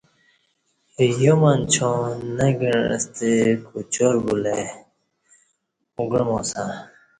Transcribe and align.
یامنچا 1.21 1.91
نہ 2.35 2.47
گعستہ 2.59 3.31
کوچار 3.67 4.15
بولہ 4.25 4.53
ای 4.61 4.67
او 5.95 6.03
گعماسہ 6.11 6.63